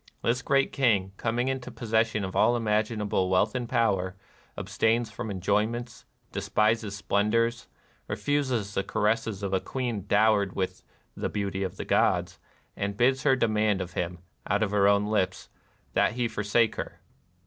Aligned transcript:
This 0.23 0.41
great 0.41 0.71
king, 0.73 1.11
coming 1.17 1.47
into 1.47 1.69
possession 1.69 2.23
of 2.23 2.35
all 2.35 2.55
imaginable 2.57 3.29
wealth 3.29 3.53
and 3.53 3.69
power, 3.69 4.15
abstains 4.57 5.11
from 5.11 5.29
enjoyments, 5.29 6.05
despises 6.31 6.95
splendors, 6.95 7.67
refuses 8.07 8.73
the 8.73 8.83
caresses 8.83 9.43
of 9.43 9.53
a 9.53 9.59
Queen 9.59 10.07
dowered 10.07 10.53
with 10.55 10.81
NIRVANA 11.15 11.21
239" 11.29 11.29
tlie 11.29 11.33
beauty 11.33 11.63
of 11.63 11.77
the 11.77 11.85
gods," 11.85 12.39
and 12.75 12.97
bids 12.97 13.21
her 13.21 13.35
demand 13.35 13.79
of 13.79 13.93
him, 13.93 14.17
out 14.47 14.63
of 14.63 14.71
her 14.71 14.87
own 14.87 15.05
lips, 15.05 15.49
that 15.93 16.13
he 16.13 16.27
forsake 16.27 16.77
her. 16.77 16.99